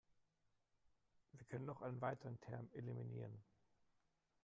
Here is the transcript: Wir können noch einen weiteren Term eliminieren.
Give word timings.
Wir 1.33 1.45
können 1.45 1.65
noch 1.65 1.83
einen 1.83 2.01
weiteren 2.01 2.39
Term 2.41 2.67
eliminieren. 2.73 3.43